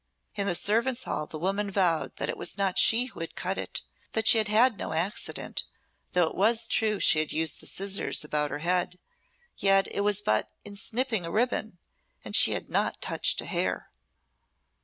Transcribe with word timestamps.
In 0.33 0.47
the 0.47 0.55
servants' 0.55 1.03
hall 1.03 1.27
the 1.27 1.37
woman 1.37 1.69
vowed 1.69 2.15
that 2.15 2.27
it 2.27 2.35
was 2.35 2.57
not 2.57 2.79
she 2.79 3.05
who 3.05 3.19
had 3.19 3.35
cut 3.35 3.59
it, 3.59 3.83
that 4.13 4.25
she 4.25 4.39
had 4.39 4.47
had 4.47 4.75
no 4.79 4.93
accident, 4.93 5.63
though 6.13 6.23
it 6.23 6.33
was 6.33 6.65
true 6.65 6.99
she 6.99 7.19
had 7.19 7.31
used 7.31 7.59
the 7.59 7.67
scissors 7.67 8.23
about 8.23 8.49
her 8.49 8.57
head, 8.65 8.97
yet 9.57 9.87
it 9.91 10.01
was 10.01 10.19
but 10.19 10.49
in 10.65 10.75
snipping 10.75 11.23
a 11.23 11.29
ribbon, 11.29 11.77
and 12.25 12.35
she 12.35 12.53
had 12.53 12.67
not 12.67 12.99
touched 12.99 13.41
a 13.41 13.45
hair. 13.45 13.91